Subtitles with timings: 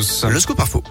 [0.00, 0.24] tous.
[0.30, 0.82] Le scoop info.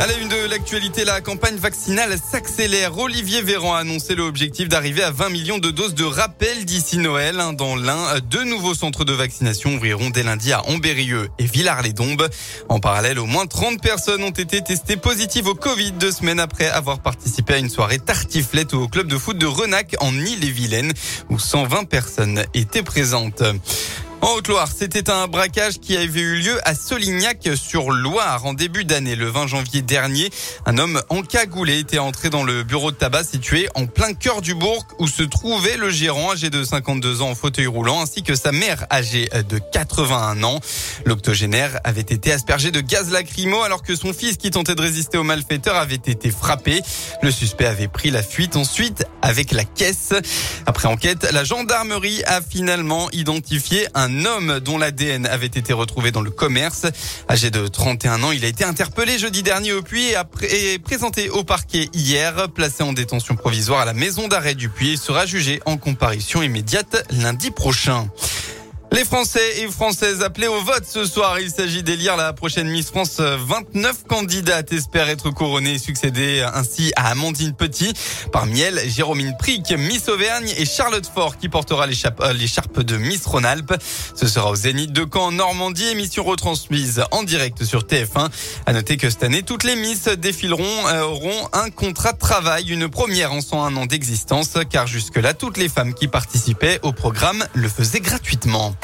[0.00, 2.96] À la une de l'actualité, la campagne vaccinale s'accélère.
[2.96, 7.42] Olivier Véran a annoncé l'objectif d'arriver à 20 millions de doses de rappel d'ici Noël.
[7.58, 12.28] Dans l'un, deux nouveaux centres de vaccination ouvriront dès lundi à Ambérieux et Villars-les-Dombes.
[12.70, 16.68] En parallèle, au moins 30 personnes ont été testées positives au Covid deux semaines après
[16.68, 20.94] avoir participé à une soirée tartiflette au club de foot de Renac en Ille-et-Vilaine
[21.28, 23.42] où 120 personnes étaient présentes.
[24.20, 28.84] En Haute-Loire, c'était un braquage qui avait eu lieu à Solignac sur Loire en début
[28.84, 29.14] d'année.
[29.14, 30.30] Le 20 janvier dernier,
[30.66, 34.54] un homme encagoulé était entré dans le bureau de tabac situé en plein cœur du
[34.54, 38.34] bourg où se trouvait le gérant âgé de 52 ans en fauteuil roulant ainsi que
[38.34, 40.60] sa mère âgée de 81 ans.
[41.04, 45.16] L'octogénaire avait été aspergé de gaz lacrymo alors que son fils qui tentait de résister
[45.16, 46.82] aux malfaiteurs avait été frappé.
[47.22, 50.12] Le suspect avait pris la fuite ensuite avec la caisse.
[50.66, 56.20] Après enquête, la gendarmerie a finalement identifié un homme dont l'ADN avait été retrouvé dans
[56.20, 56.86] le commerce.
[57.28, 60.12] Âgé de 31 ans, il a été interpellé jeudi dernier au Puy
[60.50, 62.48] et présenté au parquet hier.
[62.54, 66.42] Placé en détention provisoire à la maison d'arrêt du Puy, il sera jugé en comparution
[66.42, 68.08] immédiate lundi prochain.
[68.90, 71.38] Les Français et Françaises appelés au vote ce soir.
[71.38, 73.20] Il s'agit d'élire la prochaine Miss France.
[73.20, 77.92] 29 candidates espèrent être couronnées et succéder ainsi à Amandine Petit.
[78.32, 83.26] Parmi elles, Jérôme Prick, Miss Auvergne et Charlotte Fort qui portera euh, l'écharpe de Miss
[83.26, 83.74] Rhône-Alpes.
[84.14, 88.30] Ce sera au Zénith de Caen en Normandie, émission retransmise en direct sur TF1.
[88.66, 92.70] À noter que cette année, toutes les Miss défileront, euh, auront un contrat de travail,
[92.70, 97.44] une première en 101 ans d'existence, car jusque-là, toutes les femmes qui participaient au programme
[97.54, 98.74] le faisaient gratuitement.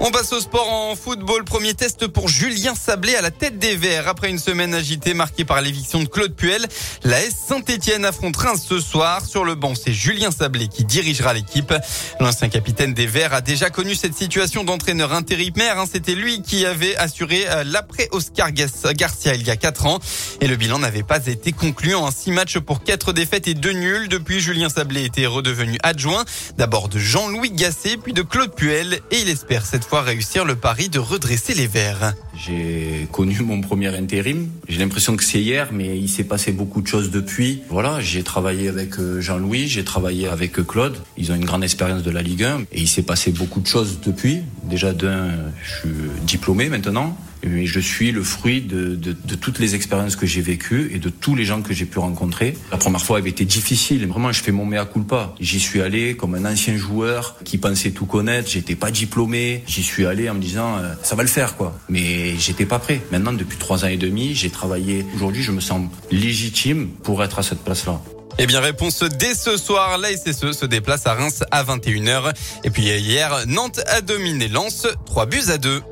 [0.00, 1.44] On passe au sport en football.
[1.44, 4.08] Premier test pour Julien Sablé à la tête des Verts.
[4.08, 6.66] Après une semaine agitée marquée par l'éviction de Claude Puel,
[7.04, 9.24] la S Saint-Etienne affronte Reims ce soir.
[9.24, 11.72] Sur le banc, c'est Julien Sablé qui dirigera l'équipe.
[12.18, 15.78] L'ancien capitaine des Verts a déjà connu cette situation d'entraîneur intérimaire.
[15.78, 15.84] Hein.
[15.90, 20.00] C'était lui qui avait assuré euh, l'après Oscar Garcia il y a quatre ans.
[20.40, 22.10] Et le bilan n'avait pas été concluant.
[22.10, 24.08] Six matchs pour quatre défaites et deux nuls.
[24.08, 26.24] Depuis, Julien Sablé était redevenu adjoint.
[26.56, 29.00] D'abord de Jean-Louis Gasset, puis de Claude Puel.
[29.12, 32.14] Et il espère cette fois réussir le pari de redresser les Verts.
[32.34, 34.48] J'ai connu mon premier intérim.
[34.68, 37.62] J'ai l'impression que c'est hier, mais il s'est passé beaucoup de choses depuis.
[37.68, 40.96] Voilà, j'ai travaillé avec euh, Jean-Louis, j'ai travaillé avec euh, Claude.
[41.16, 43.66] Ils ont une grande expérience de la Ligue 1 et il s'est passé beaucoup de
[43.66, 44.42] choses depuis.
[44.72, 45.90] Déjà d'un, je suis
[46.22, 48.96] diplômé maintenant mais je suis le fruit de,
[49.40, 52.56] toutes les expériences que j'ai vécues et de tous les gens que j'ai pu rencontrer.
[52.70, 55.34] La première fois avait été difficile, vraiment je fais mon mea culpa.
[55.40, 59.82] J'y suis allé comme un ancien joueur qui pensait tout connaître, j'étais pas diplômé, j'y
[59.82, 61.78] suis allé en me disant euh, ça va le faire quoi.
[61.88, 63.02] Mais j'étais pas prêt.
[63.10, 65.04] Maintenant depuis trois ans et demi, j'ai travaillé.
[65.14, 68.00] Aujourd'hui, je me sens légitime pour être à cette place-là.
[68.38, 69.98] Eh bien, réponse dès ce soir.
[69.98, 72.32] La SSE se déplace à Reims à 21h.
[72.64, 75.82] Et puis hier, Nantes a dominé Lens, 3 buts à 2.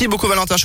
[0.00, 0.56] Merci beaucoup Valentin.